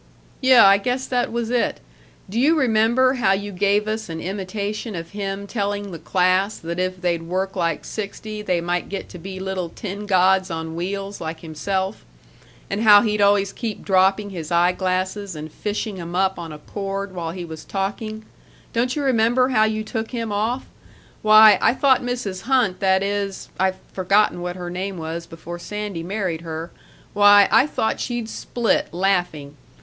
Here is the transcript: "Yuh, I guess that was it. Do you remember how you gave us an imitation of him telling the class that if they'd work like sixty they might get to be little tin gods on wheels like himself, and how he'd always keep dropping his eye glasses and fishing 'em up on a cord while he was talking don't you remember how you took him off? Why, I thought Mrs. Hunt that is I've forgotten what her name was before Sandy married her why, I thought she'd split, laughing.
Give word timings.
"Yuh, 0.41 0.57
I 0.63 0.79
guess 0.79 1.05
that 1.05 1.31
was 1.31 1.51
it. 1.51 1.79
Do 2.27 2.39
you 2.39 2.57
remember 2.57 3.13
how 3.13 3.33
you 3.33 3.51
gave 3.51 3.87
us 3.87 4.09
an 4.09 4.19
imitation 4.19 4.95
of 4.95 5.11
him 5.11 5.45
telling 5.45 5.91
the 5.91 5.99
class 5.99 6.57
that 6.57 6.79
if 6.79 6.99
they'd 6.99 7.21
work 7.21 7.55
like 7.55 7.85
sixty 7.85 8.41
they 8.41 8.61
might 8.61 8.89
get 8.89 9.09
to 9.09 9.19
be 9.19 9.39
little 9.39 9.69
tin 9.69 10.07
gods 10.07 10.49
on 10.49 10.75
wheels 10.75 11.21
like 11.21 11.41
himself, 11.41 12.03
and 12.67 12.81
how 12.81 13.03
he'd 13.03 13.21
always 13.21 13.53
keep 13.53 13.85
dropping 13.85 14.31
his 14.31 14.49
eye 14.51 14.71
glasses 14.71 15.35
and 15.35 15.51
fishing 15.51 15.99
'em 16.01 16.15
up 16.15 16.39
on 16.39 16.51
a 16.51 16.57
cord 16.57 17.13
while 17.13 17.29
he 17.29 17.45
was 17.45 17.63
talking 17.63 18.25
don't 18.73 18.95
you 18.95 19.03
remember 19.03 19.49
how 19.49 19.65
you 19.65 19.83
took 19.83 20.09
him 20.09 20.31
off? 20.31 20.65
Why, 21.21 21.59
I 21.61 21.75
thought 21.75 22.01
Mrs. 22.01 22.41
Hunt 22.41 22.79
that 22.79 23.03
is 23.03 23.49
I've 23.59 23.77
forgotten 23.93 24.41
what 24.41 24.55
her 24.55 24.71
name 24.71 24.97
was 24.97 25.27
before 25.27 25.59
Sandy 25.59 26.01
married 26.01 26.41
her 26.41 26.71
why, 27.13 27.47
I 27.51 27.67
thought 27.67 27.99
she'd 27.99 28.29
split, 28.29 28.91
laughing. 28.91 29.57